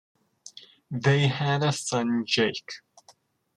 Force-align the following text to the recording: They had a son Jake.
They 0.89 1.27
had 1.27 1.61
a 1.61 1.71
son 1.71 2.25
Jake. 2.25 2.71